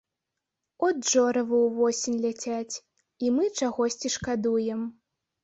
[0.87, 2.75] От жоравы ўвосень ляцяць,
[3.27, 4.81] і мы чагосьці шкадуем.